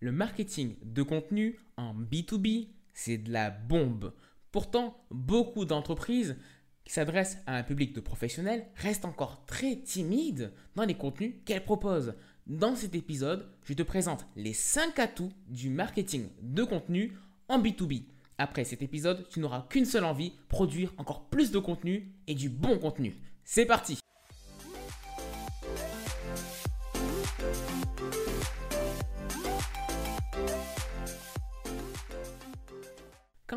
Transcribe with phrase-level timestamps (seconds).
[0.00, 4.12] Le marketing de contenu en B2B, c'est de la bombe.
[4.52, 6.36] Pourtant, beaucoup d'entreprises
[6.84, 11.64] qui s'adressent à un public de professionnels restent encore très timides dans les contenus qu'elles
[11.64, 12.12] proposent.
[12.46, 17.14] Dans cet épisode, je te présente les 5 atouts du marketing de contenu
[17.48, 18.02] en B2B.
[18.36, 22.50] Après cet épisode, tu n'auras qu'une seule envie, produire encore plus de contenu et du
[22.50, 23.16] bon contenu.
[23.44, 23.98] C'est parti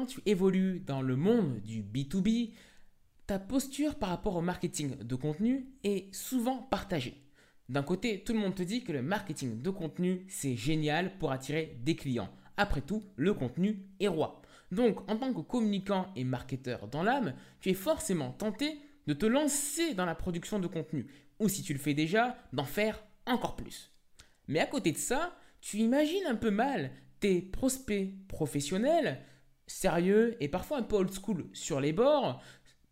[0.10, 2.52] tu évolues dans le monde du B2B,
[3.28, 7.24] ta posture par rapport au marketing de contenu est souvent partagée.
[7.70, 11.32] D'un côté, tout le monde te dit que le marketing de contenu, c'est génial pour
[11.32, 12.30] attirer des clients.
[12.58, 14.42] Après tout, le contenu est roi.
[14.72, 19.28] Donc, en tant que communicant et marketeur dans l'âme, tu es forcément tenté de te
[19.28, 21.06] lancer dans la production de contenu,
[21.40, 23.92] ou si tu le fais déjà, d'en faire encore plus.
[24.48, 29.22] Mais à côté de ça, tu imagines un peu mal tes prospects professionnels
[29.70, 32.42] sérieux et parfois un peu old school sur les bords,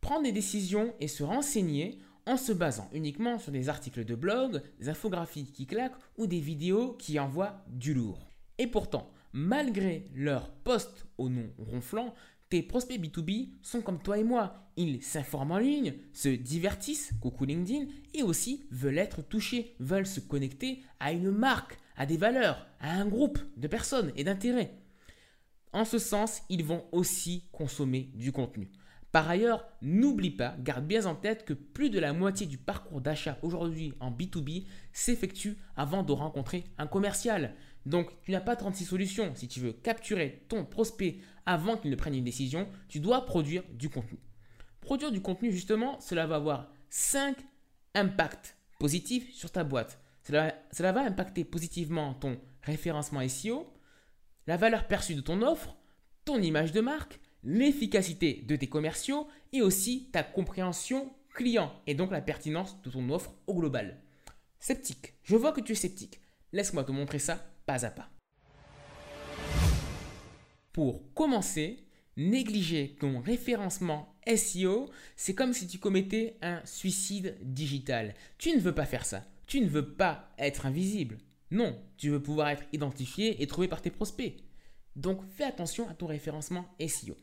[0.01, 4.61] prendre des décisions et se renseigner en se basant uniquement sur des articles de blog,
[4.79, 8.29] des infographies qui claquent ou des vidéos qui envoient du lourd.
[8.57, 12.13] Et pourtant, malgré leur poste au nom ronflant,
[12.49, 14.71] tes prospects B2B sont comme toi et moi.
[14.77, 20.19] Ils s'informent en ligne, se divertissent, coucou LinkedIn, et aussi veulent être touchés, veulent se
[20.19, 24.77] connecter à une marque, à des valeurs, à un groupe de personnes et d'intérêts.
[25.77, 28.71] En ce sens, ils vont aussi consommer du contenu.
[29.11, 32.99] Par ailleurs, n'oublie pas, garde bien en tête que plus de la moitié du parcours
[32.99, 37.53] d'achat aujourd'hui en B2B s'effectue avant de rencontrer un commercial.
[37.85, 39.35] Donc, tu n'as pas 36 solutions.
[39.35, 43.61] Si tu veux capturer ton prospect avant qu'il ne prenne une décision, tu dois produire
[43.71, 44.17] du contenu.
[44.81, 47.37] Produire du contenu, justement, cela va avoir 5
[47.93, 50.01] impacts positifs sur ta boîte.
[50.23, 53.71] Cela, cela va impacter positivement ton référencement SEO,
[54.47, 55.77] la valeur perçue de ton offre,
[56.25, 62.11] ton image de marque, l'efficacité de tes commerciaux et aussi ta compréhension client et donc
[62.11, 64.01] la pertinence de ton offre au global.
[64.59, 66.19] Sceptique, je vois que tu es sceptique.
[66.51, 68.09] Laisse-moi te montrer ça pas à pas.
[70.71, 71.85] Pour commencer,
[72.15, 78.13] négliger ton référencement SEO, c'est comme si tu commettais un suicide digital.
[78.37, 79.25] Tu ne veux pas faire ça.
[79.45, 81.17] Tu ne veux pas être invisible.
[81.51, 84.35] Non, tu veux pouvoir être identifié et trouvé par tes prospects.
[84.95, 87.15] Donc fais attention à ton référencement SEO.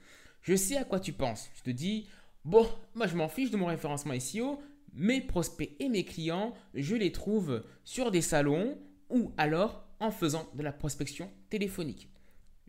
[0.43, 1.51] Je sais à quoi tu penses.
[1.57, 2.09] Je te dis,
[2.45, 4.62] bon, moi je m'en fiche de mon référencement SEO.
[4.95, 8.79] Mes prospects et mes clients, je les trouve sur des salons
[9.11, 12.09] ou alors en faisant de la prospection téléphonique.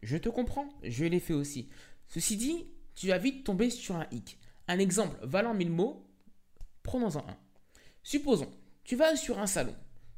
[0.01, 1.69] Je te comprends, je l'ai fait aussi.
[2.07, 4.39] Ceci dit, tu vas vite tomber sur un hic.
[4.67, 6.07] Un exemple valant mille mots,
[6.81, 7.37] prenons-en un.
[8.01, 8.51] Supposons,
[8.83, 9.75] tu vas sur un salon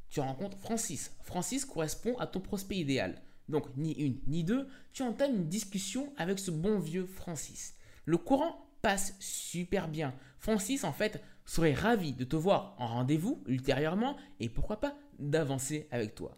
[0.09, 1.11] tu rencontres Francis.
[1.21, 3.21] Francis correspond à ton prospect idéal.
[3.49, 7.75] Donc ni une ni deux, tu entames une discussion avec ce bon vieux Francis.
[8.05, 10.13] Le courant passe super bien.
[10.39, 15.87] Francis en fait serait ravi de te voir en rendez-vous ultérieurement et pourquoi pas d'avancer
[15.91, 16.37] avec toi.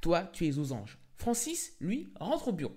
[0.00, 0.98] Toi, tu es aux anges.
[1.16, 2.76] Francis, lui, rentre au bureau.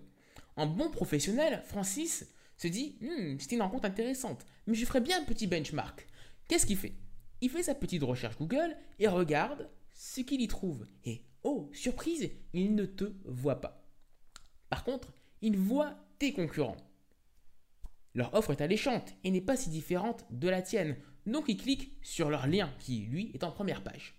[0.55, 5.19] En bon professionnel, Francis se dit hmm, c'est une rencontre intéressante, mais je ferai bien
[5.19, 6.07] un petit benchmark.
[6.47, 6.93] Qu'est-ce qu'il fait?
[7.41, 10.85] Il fait sa petite recherche Google et regarde ce qu'il y trouve.
[11.05, 13.83] Et oh, surprise, il ne te voit pas.
[14.69, 15.11] Par contre,
[15.41, 16.77] il voit tes concurrents.
[18.13, 20.95] Leur offre est alléchante et n'est pas si différente de la tienne.
[21.25, 24.15] Donc il clique sur leur lien qui, lui, est en première page.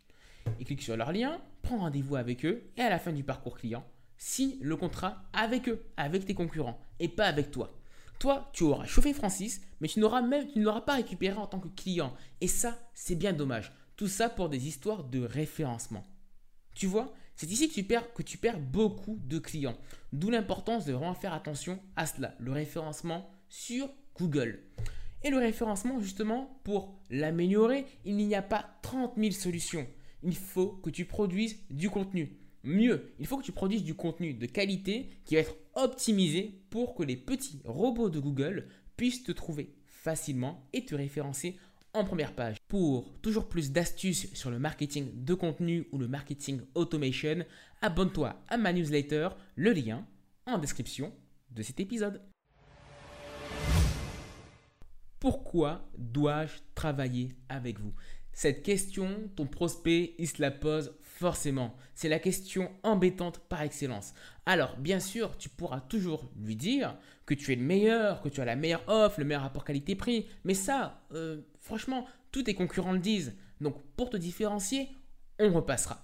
[0.59, 3.57] Il clique sur leur lien, prend rendez-vous avec eux et à la fin du parcours
[3.57, 3.85] client,
[4.17, 7.73] signe le contrat avec eux, avec tes concurrents et pas avec toi.
[8.19, 10.47] Toi, tu auras chauffé Francis, mais tu n'auras même
[10.87, 12.15] pas récupéré en tant que client.
[12.41, 13.73] Et ça, c'est bien dommage.
[13.97, 16.05] Tout ça pour des histoires de référencement.
[16.75, 19.77] Tu vois, c'est ici que tu, perds, que tu perds beaucoup de clients.
[20.13, 24.63] D'où l'importance de vraiment faire attention à cela, le référencement sur Google.
[25.23, 29.87] Et le référencement, justement, pour l'améliorer, il n'y a pas 30 000 solutions.
[30.23, 32.39] Il faut que tu produises du contenu.
[32.65, 36.95] Mieux, il faut que tu produises du contenu de qualité qui va être optimisé pour
[36.95, 41.57] que les petits robots de Google puissent te trouver facilement et te référencer
[41.97, 42.59] en première page.
[42.69, 47.45] Pour toujours plus d'astuces sur le marketing de contenu ou le marketing automation,
[47.81, 50.07] abonne-toi à ma newsletter, le lien
[50.45, 51.13] en description
[51.51, 52.21] de cet épisode.
[55.19, 57.95] Pourquoi dois-je travailler avec vous?
[58.33, 61.75] Cette question, ton prospect, il se la pose forcément.
[61.95, 64.13] C'est la question embêtante par excellence.
[64.45, 68.41] Alors, bien sûr, tu pourras toujours lui dire que tu es le meilleur, que tu
[68.41, 70.27] as la meilleure offre, le meilleur rapport qualité-prix.
[70.45, 73.35] Mais ça, euh, franchement, tous tes concurrents le disent.
[73.61, 74.89] Donc, pour te différencier,
[75.39, 76.03] on repassera.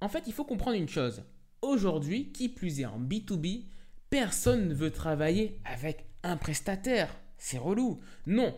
[0.00, 1.24] En fait, il faut comprendre une chose.
[1.62, 3.64] Aujourd'hui, qui plus est en B2B,
[4.10, 7.16] personne ne veut travailler avec un prestataire.
[7.38, 8.00] C'est relou.
[8.26, 8.54] Non,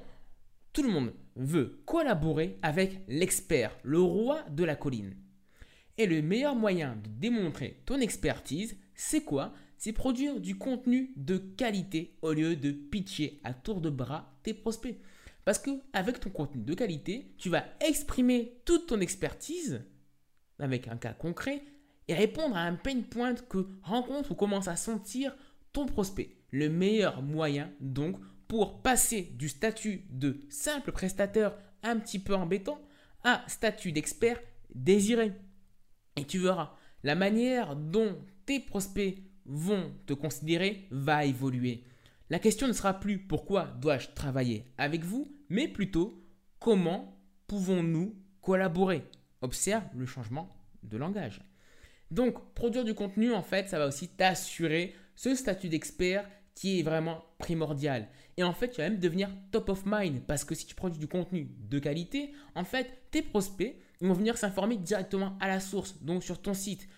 [0.72, 5.16] tout le monde veut collaborer avec l'expert, le roi de la colline.
[5.96, 9.52] Et le meilleur moyen de démontrer ton expertise, c'est quoi?
[9.78, 14.54] C'est produire du contenu de qualité au lieu de pitcher à tour de bras tes
[14.54, 14.98] prospects.
[15.44, 19.84] Parce que avec ton contenu de qualité, tu vas exprimer toute ton expertise
[20.58, 21.62] avec un cas concret
[22.08, 25.36] et répondre à un pain point que rencontre ou commence à sentir
[25.72, 26.36] ton prospect.
[26.50, 28.16] Le meilleur moyen donc
[28.48, 32.80] pour passer du statut de simple prestataire un petit peu embêtant
[33.24, 34.40] à statut d'expert
[34.74, 35.32] désiré.
[36.16, 38.16] Et tu verras, la manière dont
[38.46, 41.84] tes prospects vont te considérer va évoluer.
[42.30, 46.24] La question ne sera plus pourquoi dois-je travailler avec vous, mais plutôt
[46.58, 49.04] comment pouvons-nous collaborer.
[49.42, 50.48] Observe le changement
[50.82, 51.42] de langage.
[52.10, 56.82] Donc, produire du contenu, en fait, ça va aussi t'assurer ce statut d'expert qui est
[56.82, 58.08] vraiment primordial.
[58.36, 60.98] Et en fait, tu vas même devenir top of mind parce que si tu produis
[60.98, 66.02] du contenu de qualité, en fait, tes prospects vont venir s'informer directement à la source,
[66.02, 66.88] donc sur ton site.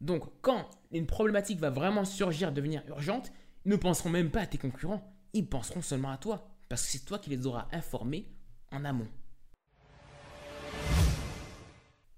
[0.00, 3.32] Donc, quand une problématique va vraiment surgir, devenir urgente,
[3.64, 6.92] ils ne penseront même pas à tes concurrents, ils penseront seulement à toi parce que
[6.92, 8.28] c'est toi qui les auras informés
[8.70, 9.08] en amont.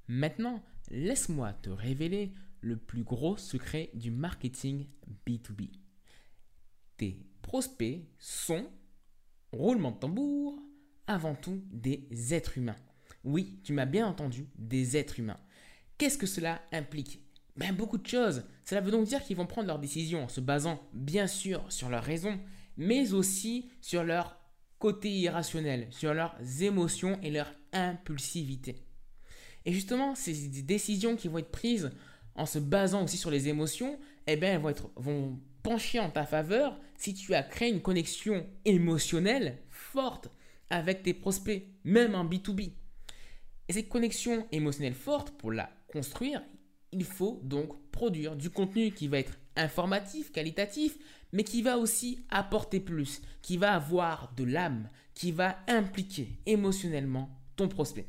[0.09, 4.87] Maintenant, laisse-moi te révéler le plus gros secret du marketing
[5.27, 5.71] B2B.
[6.97, 8.71] Tes prospects sont,
[9.53, 10.63] roulement de tambour,
[11.07, 12.77] avant tout des êtres humains.
[13.25, 15.41] Oui, tu m'as bien entendu, des êtres humains.
[15.99, 17.21] Qu'est-ce que cela implique
[17.57, 18.45] ben, Beaucoup de choses.
[18.65, 21.89] Cela veut donc dire qu'ils vont prendre leurs décisions en se basant bien sûr sur
[21.89, 22.39] leurs raisons,
[22.77, 24.39] mais aussi sur leur
[24.79, 28.83] côté irrationnel, sur leurs émotions et leur impulsivité.
[29.65, 30.33] Et justement, ces
[30.63, 31.91] décisions qui vont être prises
[32.35, 36.11] en se basant aussi sur les émotions, eh bien, elles vont, être, vont pencher en
[36.11, 40.31] ta faveur si tu as créé une connexion émotionnelle forte
[40.71, 42.73] avec tes prospects, même en B2B.
[43.69, 46.43] Et cette connexion émotionnelle forte, pour la construire,
[46.93, 50.99] il faut donc produire du contenu qui va être informatif, qualitatif,
[51.33, 57.31] mais qui va aussi apporter plus, qui va avoir de l'âme, qui va impliquer émotionnellement
[57.57, 58.07] ton prospect.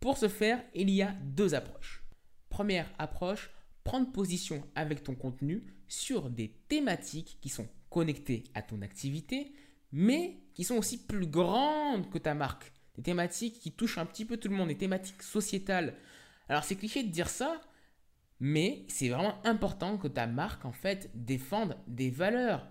[0.00, 2.04] Pour ce faire, il y a deux approches.
[2.48, 3.50] Première approche,
[3.84, 9.52] prendre position avec ton contenu sur des thématiques qui sont connectées à ton activité,
[9.92, 12.72] mais qui sont aussi plus grandes que ta marque.
[12.96, 15.94] Des thématiques qui touchent un petit peu tout le monde, des thématiques sociétales.
[16.48, 17.60] Alors c'est cliché de dire ça,
[18.40, 22.66] mais c'est vraiment important que ta marque en fait défende des valeurs,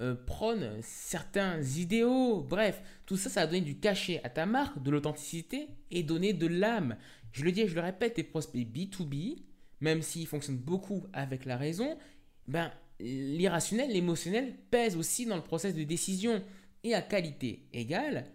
[0.00, 4.82] euh, prône certains idéaux, bref, tout ça, ça va donner du cachet à ta marque,
[4.82, 6.96] de l'authenticité et donner de l'âme.
[7.32, 9.42] Je le dis et je le répète, tes prospects B2B,
[9.80, 11.98] même s'ils fonctionnent beaucoup avec la raison,
[12.46, 12.70] ben,
[13.00, 16.42] l'irrationnel, l'émotionnel pèse aussi dans le process de décision.
[16.84, 18.26] Et à qualité égale,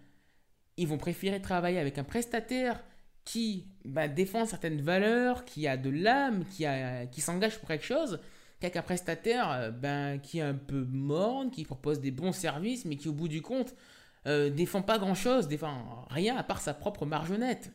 [0.78, 2.84] ils vont préférer travailler avec un prestataire
[3.26, 8.20] qui ben, défend certaines valeurs, qui a de l'âme, qui, s'engage pour quelque chose,
[8.60, 12.86] qu'avec un prestataire euh, ben, qui est un peu morne, qui propose des bons services,
[12.86, 13.76] mais qui au bout du compte
[14.26, 17.74] euh, défend pas grand-chose, défend rien à part sa propre margonnette.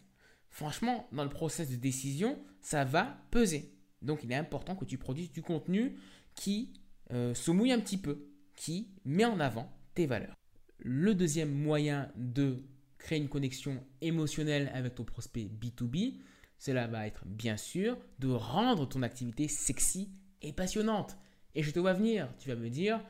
[0.51, 3.75] Franchement, dans le process de décision, ça va peser.
[4.01, 5.97] Donc il est important que tu produises du contenu
[6.35, 6.73] qui
[7.13, 10.35] euh, se mouille un petit peu, qui met en avant tes valeurs.
[10.79, 12.65] Le deuxième moyen de
[12.99, 16.21] créer une connexion émotionnelle avec ton prospect B2B,
[16.59, 20.11] cela va être bien sûr de rendre ton activité sexy
[20.43, 21.17] et passionnante.
[21.55, 23.01] Et je te vois venir, tu vas me dire,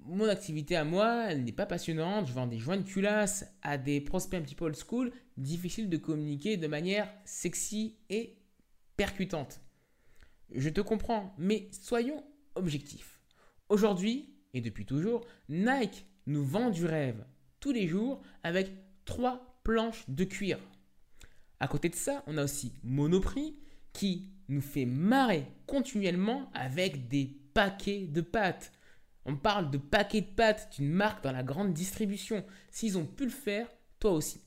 [0.00, 3.76] mon activité à moi, elle n'est pas passionnante, je vends des joints de culasse à
[3.76, 8.38] des prospects un petit peu old school, difficile de communiquer de manière sexy et
[8.96, 9.60] percutante.
[10.54, 13.20] Je te comprends, mais soyons objectifs.
[13.68, 17.24] Aujourd'hui, et depuis toujours, Nike nous vend du rêve
[17.60, 18.70] tous les jours avec
[19.06, 20.58] trois planches de cuir.
[21.58, 23.56] À côté de ça, on a aussi Monoprix
[23.94, 28.72] qui nous fait marrer continuellement avec des paquets de pâtes.
[29.24, 32.44] On parle de paquets de pâtes d'une marque dans la grande distribution.
[32.70, 33.66] S'ils ont pu le faire,
[33.98, 34.42] toi aussi.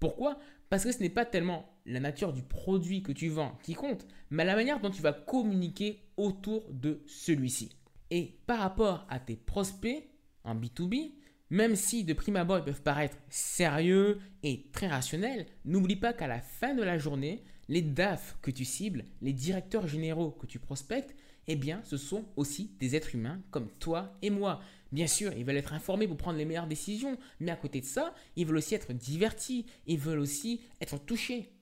[0.00, 0.38] Pourquoi?
[0.70, 4.06] Parce que ce n'est pas tellement la nature du produit que tu vends qui compte,
[4.30, 7.70] mais la manière dont tu vas communiquer autour de celui-ci.
[8.10, 10.08] Et par rapport à tes prospects
[10.44, 11.12] en B2B,
[11.54, 16.26] même si de prime abord ils peuvent paraître sérieux et très rationnels, n'oublie pas qu'à
[16.26, 20.58] la fin de la journée, les DAF que tu cibles, les directeurs généraux que tu
[20.58, 21.14] prospectes,
[21.46, 24.60] eh bien, ce sont aussi des êtres humains comme toi et moi.
[24.90, 27.86] Bien sûr, ils veulent être informés pour prendre les meilleures décisions, mais à côté de
[27.86, 31.52] ça, ils veulent aussi être divertis, ils veulent aussi être touchés.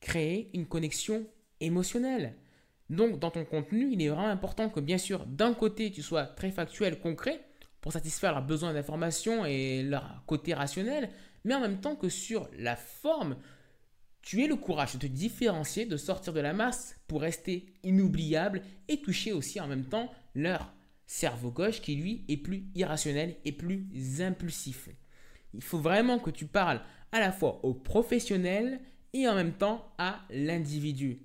[0.00, 1.26] Créer une connexion
[1.60, 2.36] émotionnelle.
[2.90, 6.24] Donc dans ton contenu, il est vraiment important que bien sûr, d'un côté, tu sois
[6.24, 7.42] très factuel, concret,
[7.82, 11.10] pour satisfaire leurs besoins d'information et leur côté rationnel,
[11.44, 13.36] mais en même temps que sur la forme,
[14.22, 18.62] tu aies le courage de te différencier, de sortir de la masse pour rester inoubliable
[18.88, 20.72] et toucher aussi en même temps leur
[21.06, 24.88] cerveau gauche qui lui est plus irrationnel et plus impulsif.
[25.52, 28.80] Il faut vraiment que tu parles à la fois au professionnel
[29.12, 31.20] et en même temps à l'individu.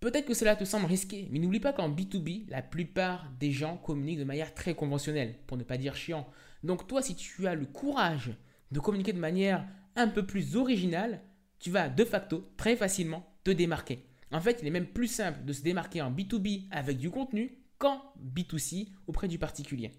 [0.00, 3.78] Peut-être que cela te semble risqué, mais n'oublie pas qu'en B2B, la plupart des gens
[3.78, 6.28] communiquent de manière très conventionnelle, pour ne pas dire chiant.
[6.62, 8.32] Donc toi, si tu as le courage
[8.70, 11.22] de communiquer de manière un peu plus originale,
[11.58, 14.04] tu vas de facto très facilement te démarquer.
[14.32, 17.58] En fait, il est même plus simple de se démarquer en B2B avec du contenu
[17.78, 18.02] qu'en
[18.34, 19.92] B2C auprès du particulier.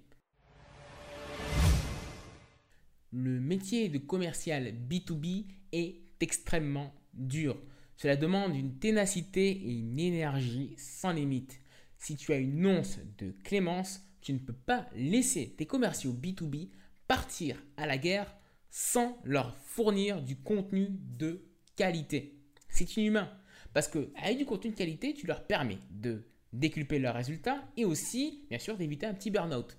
[3.12, 7.58] Le métier de commercial B2B est extrêmement dur.
[7.98, 11.60] Cela demande une ténacité et une énergie sans limite.
[11.98, 16.70] Si tu as une once de clémence, tu ne peux pas laisser tes commerciaux B2B
[17.08, 18.36] partir à la guerre
[18.70, 21.44] sans leur fournir du contenu de
[21.75, 22.39] qualité.
[22.70, 23.32] C'est inhumain
[23.74, 26.24] parce que avec du contenu de qualité, tu leur permets de
[26.54, 29.75] décupler leurs résultats et aussi, bien sûr, d'éviter un petit burn-out.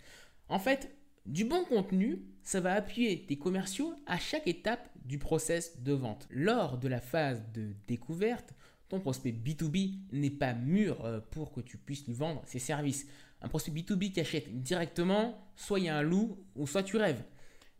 [0.49, 0.91] En fait,
[1.27, 6.29] du bon contenu, ça va appuyer tes commerciaux à chaque étape du process de vente.
[6.31, 8.55] Lors de la phase de découverte,
[8.89, 13.07] ton prospect B2B n'est pas mûr euh, pour que tu puisses lui vendre ses services.
[13.41, 16.97] Un prospect B2B qui achète directement, soit il y a un loup ou soit tu
[16.97, 17.23] rêves.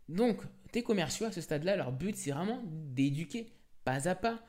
[0.07, 4.39] Donc, tes commerciaux à ce stade-là, leur but c'est vraiment d'éduquer pas à pas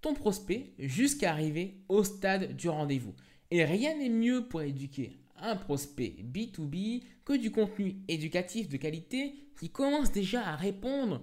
[0.00, 3.14] ton prospect jusqu'à arriver au stade du rendez-vous.
[3.50, 9.34] Et rien n'est mieux pour éduquer un prospect B2B que du contenu éducatif de qualité
[9.58, 11.22] qui commence déjà à répondre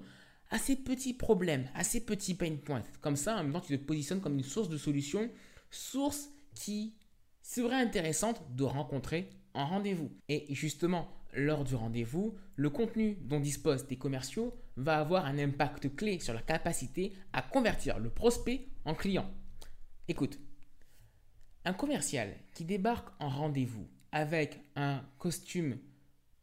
[0.53, 2.83] à ces petits problèmes, à ces petits pain points.
[3.01, 5.27] Comme ça, en même temps, tu te positionnes comme une source de solution,
[5.72, 6.93] source qui
[7.41, 10.12] serait intéressante de rencontrer en rendez-vous.
[10.29, 15.95] Et justement, lors du rendez-vous, le contenu dont disposent tes commerciaux va avoir un impact
[15.95, 19.27] clé sur la capacité à convertir le prospect en client.
[20.07, 20.38] Écoute,
[21.65, 25.79] un commercial qui débarque en rendez-vous avec un costume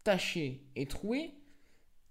[0.03, 1.33] taché et troué,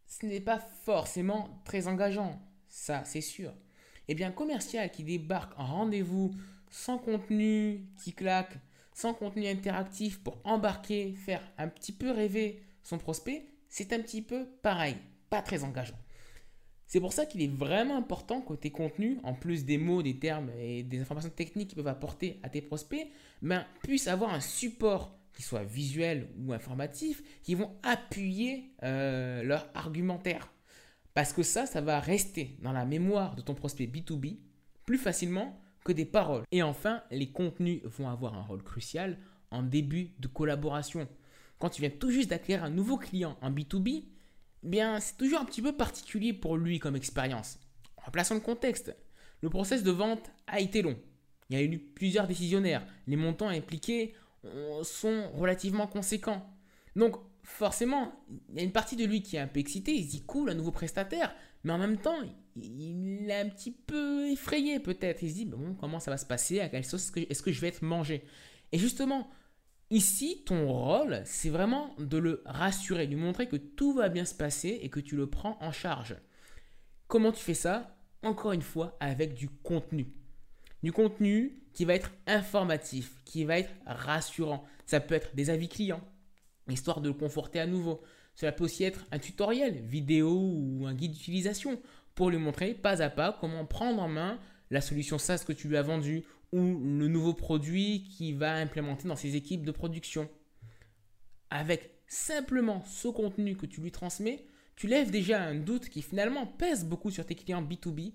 [0.09, 3.51] ce n'est pas forcément très engageant, ça c'est sûr.
[3.51, 6.31] Et eh bien, commercial qui débarque en rendez-vous
[6.71, 8.57] sans contenu qui claque,
[8.91, 14.23] sans contenu interactif pour embarquer, faire un petit peu rêver son prospect, c'est un petit
[14.23, 14.97] peu pareil,
[15.29, 15.97] pas très engageant.
[16.87, 20.17] C'est pour ça qu'il est vraiment important que tes contenus, en plus des mots, des
[20.17, 23.07] termes et des informations techniques qu'ils peuvent apporter à tes prospects,
[23.43, 29.69] ben, puissent avoir un support qui soit visuel ou informatif, qui vont appuyer euh, leur
[29.73, 30.51] argumentaire.
[31.13, 34.39] Parce que ça, ça va rester dans la mémoire de ton prospect B2B
[34.85, 36.43] plus facilement que des paroles.
[36.51, 39.17] Et enfin, les contenus vont avoir un rôle crucial
[39.49, 41.07] en début de collaboration.
[41.57, 44.07] Quand tu viens tout juste d'acquérir un nouveau client en B2B,
[44.61, 47.59] bien, c'est toujours un petit peu particulier pour lui comme expérience.
[48.05, 48.93] En plaçant le contexte,
[49.41, 50.97] le process de vente a été long.
[51.49, 52.85] Il y a eu plusieurs décisionnaires.
[53.07, 54.13] Les montants impliqués
[54.83, 56.45] sont relativement conséquents.
[56.95, 58.13] Donc, forcément,
[58.49, 59.93] il y a une partie de lui qui est un peu excité.
[59.93, 61.33] Il se dit cool, un nouveau prestataire.
[61.63, 62.17] Mais en même temps,
[62.55, 65.23] il est un petit peu effrayé peut-être.
[65.23, 66.59] Il se dit bon, comment ça va se passer?
[66.59, 68.23] À quelle sauce est-ce que je vais être mangé?
[68.71, 69.29] Et justement,
[69.91, 74.23] Ici, ton rôle, c'est vraiment de le rassurer, de lui montrer que tout va bien
[74.23, 76.15] se passer et que tu le prends en charge.
[77.07, 77.97] Comment tu fais ça?
[78.21, 80.13] Encore une fois, avec du contenu.
[80.83, 84.65] Du contenu qui va être informatif, qui va être rassurant.
[84.85, 86.01] Ça peut être des avis clients,
[86.69, 88.01] histoire de le conforter à nouveau.
[88.35, 91.79] Cela peut aussi être un tutoriel, vidéo ou un guide d'utilisation
[92.15, 94.39] pour lui montrer pas à pas comment prendre en main
[94.71, 99.07] la solution SaaS que tu lui as vendue ou le nouveau produit qu'il va implémenter
[99.07, 100.29] dans ses équipes de production.
[101.49, 104.45] Avec simplement ce contenu que tu lui transmets,
[104.75, 108.13] tu lèves déjà un doute qui finalement pèse beaucoup sur tes clients B2B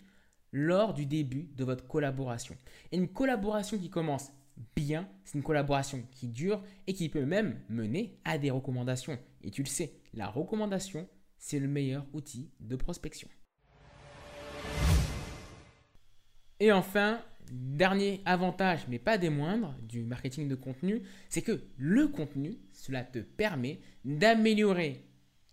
[0.55, 2.57] lors du début de votre collaboration.
[2.93, 4.31] Et une collaboration qui commence
[4.77, 9.19] bien, c'est une collaboration qui dure et qui peut même mener à des recommandations.
[9.43, 11.09] Et tu le sais, la recommandation,
[11.39, 13.29] c'est le meilleur outil de prospection.
[16.61, 17.21] Et enfin,
[17.51, 23.03] dernier avantage, mais pas des moindres, du marketing de contenu, c'est que le contenu, cela
[23.03, 25.05] te permet d'améliorer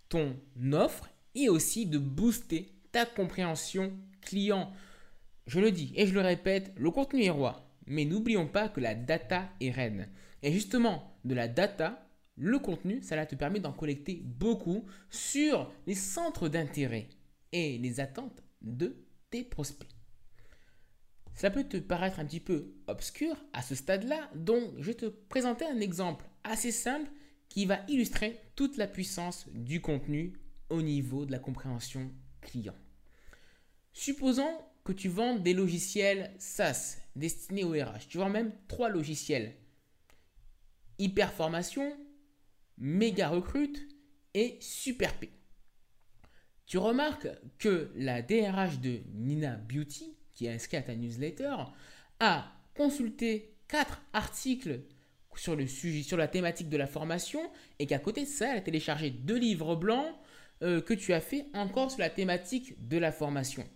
[0.09, 0.35] ton
[0.73, 4.71] offre et aussi de booster ta compréhension client.
[5.51, 8.79] Je le dis et je le répète, le contenu est roi, mais n'oublions pas que
[8.79, 10.07] la data est reine.
[10.43, 15.95] Et justement, de la data, le contenu, cela te permet d'en collecter beaucoup sur les
[15.95, 17.09] centres d'intérêt
[17.51, 18.95] et les attentes de
[19.29, 19.89] tes prospects.
[21.33, 25.07] Ça peut te paraître un petit peu obscur à ce stade-là, donc je vais te
[25.07, 27.11] présenter un exemple assez simple
[27.49, 30.31] qui va illustrer toute la puissance du contenu
[30.69, 32.75] au niveau de la compréhension client.
[33.91, 38.07] Supposons que tu vends des logiciels SaaS destinés au RH.
[38.09, 39.55] Tu vends même trois logiciels.
[40.97, 41.95] Hyper formation,
[42.77, 43.87] méga recrute
[44.33, 45.29] et super P.
[46.65, 47.27] Tu remarques
[47.59, 51.55] que la DRH de Nina Beauty, qui est inscrite à ta newsletter,
[52.19, 54.81] a consulté quatre articles
[55.35, 57.41] sur le sujet, sur la thématique de la formation,
[57.79, 60.13] et qu'à côté de ça, elle a téléchargé deux livres blancs
[60.61, 63.67] euh, que tu as fait encore sur la thématique de la formation.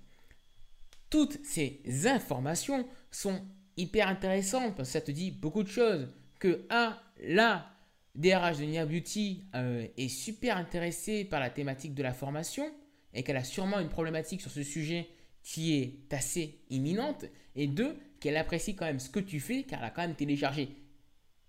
[1.09, 3.41] Toutes ces informations sont
[3.77, 6.07] hyper intéressantes parce que ça te dit beaucoup de choses.
[6.39, 7.69] Que A, la
[8.15, 12.65] DRH de Nia Beauty euh, est super intéressée par la thématique de la formation
[13.13, 15.09] et qu'elle a sûrement une problématique sur ce sujet
[15.45, 19.79] qui est assez imminente, et deux, qu'elle apprécie quand même ce que tu fais, car
[19.79, 20.69] elle a quand même téléchargé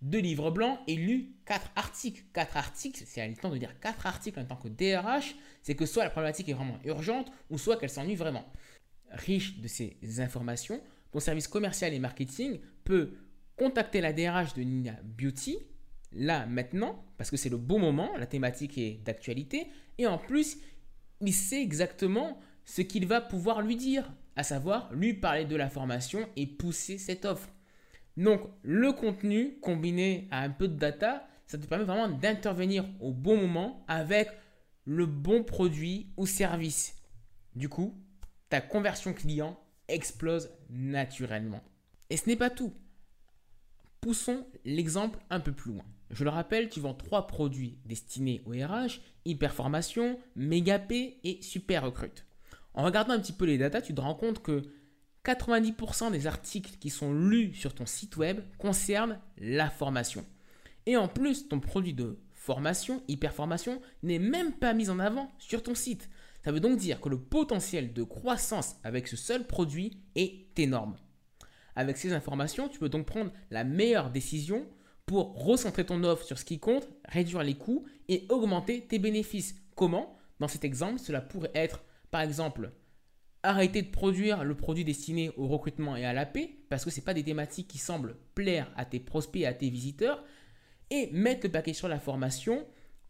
[0.02, 2.22] deux livres blancs et lu quatre articles.
[2.34, 5.86] Quatre articles, c'est elle le de dire quatre articles en tant que DRH, c'est que
[5.86, 8.44] soit la problématique est vraiment urgente, ou soit qu'elle s'ennuie vraiment.
[9.16, 10.80] Riche de ces informations,
[11.12, 13.12] ton service commercial et marketing peut
[13.56, 15.58] contacter la DRH de Nina Beauty,
[16.12, 19.66] là maintenant, parce que c'est le bon moment, la thématique est d'actualité,
[19.98, 20.58] et en plus,
[21.20, 25.70] il sait exactement ce qu'il va pouvoir lui dire, à savoir lui parler de la
[25.70, 27.48] formation et pousser cette offre.
[28.16, 33.12] Donc le contenu combiné à un peu de data, ça te permet vraiment d'intervenir au
[33.12, 34.28] bon moment avec
[34.84, 36.96] le bon produit ou service.
[37.54, 37.94] Du coup,
[38.48, 41.62] ta conversion client explose naturellement.
[42.10, 42.72] Et ce n'est pas tout.
[44.00, 45.84] Poussons l'exemple un peu plus loin.
[46.10, 52.24] Je le rappelle, tu vends trois produits destinés au RH, Hyperformation, P et Super Recrute.
[52.74, 54.62] En regardant un petit peu les datas, tu te rends compte que
[55.24, 60.24] 90% des articles qui sont lus sur ton site web concernent la formation.
[60.84, 65.64] Et en plus, ton produit de formation, Hyperformation, n'est même pas mis en avant sur
[65.64, 66.08] ton site.
[66.46, 70.94] Ça veut donc dire que le potentiel de croissance avec ce seul produit est énorme.
[71.74, 74.64] Avec ces informations, tu peux donc prendre la meilleure décision
[75.06, 79.56] pour recentrer ton offre sur ce qui compte, réduire les coûts et augmenter tes bénéfices.
[79.74, 80.16] Comment?
[80.38, 81.82] Dans cet exemple, cela pourrait être,
[82.12, 82.70] par exemple,
[83.42, 87.00] arrêter de produire le produit destiné au recrutement et à la paix, parce que ce
[87.00, 90.22] pas des thématiques qui semblent plaire à tes prospects et à tes visiteurs,
[90.90, 92.64] et mettre le paquet sur la formation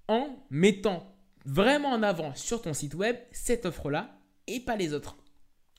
[0.09, 1.16] en mettant
[1.47, 5.17] vraiment en avant sur ton site web cette offre-là et pas les autres.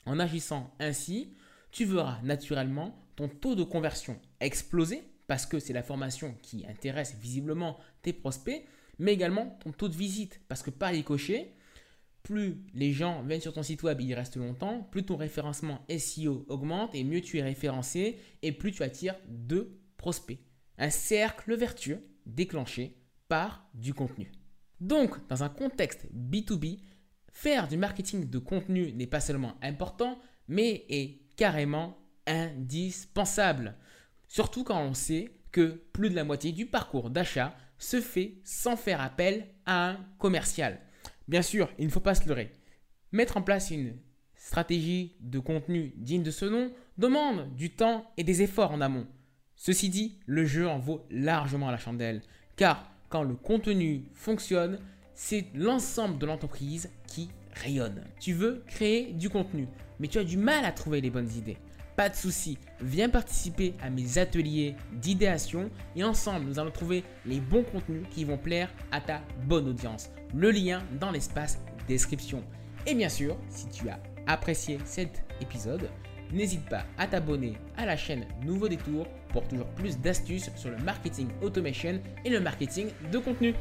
[0.06, 1.36] En agissant ainsi,
[1.70, 7.14] tu verras naturellement ton taux de conversion exploser parce que c'est la formation qui intéresse
[7.20, 8.64] visiblement tes prospects,
[8.98, 11.54] mais également ton taux de visite, parce que par les cocher,
[12.22, 16.46] plus les gens viennent sur ton site web y restent longtemps, plus ton référencement SEO
[16.48, 20.38] augmente et mieux tu es référencé et plus tu attires de prospects.
[20.78, 22.96] Un cercle vertueux déclenché
[23.28, 24.30] par du contenu.
[24.80, 26.80] Donc, dans un contexte B2B,
[27.32, 33.76] faire du marketing de contenu n'est pas seulement important, mais est carrément indispensable.
[34.28, 38.76] Surtout quand on sait que plus de la moitié du parcours d'achat se fait sans
[38.76, 40.80] faire appel à un commercial.
[41.26, 42.52] Bien sûr, il ne faut pas se leurrer.
[43.12, 43.96] Mettre en place une
[44.34, 49.06] stratégie de contenu digne de ce nom demande du temps et des efforts en amont.
[49.56, 52.22] Ceci dit, le jeu en vaut largement la chandelle,
[52.56, 54.78] car quand le contenu fonctionne,
[55.14, 58.04] c'est l'ensemble de l'entreprise qui rayonne.
[58.20, 59.66] Tu veux créer du contenu,
[59.98, 61.56] mais tu as du mal à trouver les bonnes idées.
[61.96, 67.40] Pas de souci, viens participer à mes ateliers d'idéation et ensemble nous allons trouver les
[67.40, 70.10] bons contenus qui vont plaire à ta bonne audience.
[70.32, 72.44] Le lien dans l'espace description.
[72.86, 75.90] Et bien sûr, si tu as apprécié cet épisode,
[76.32, 80.78] n'hésite pas à t'abonner à la chaîne Nouveau Détour pour toujours plus d'astuces sur le
[80.78, 83.54] marketing automation et le marketing de contenu.